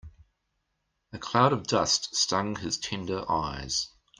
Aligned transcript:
A 1.13 1.19
cloud 1.19 1.53
of 1.53 1.67
dust 1.67 2.15
stung 2.15 2.55
his 2.55 2.79
tender 2.79 3.23
eyes. 3.29 3.89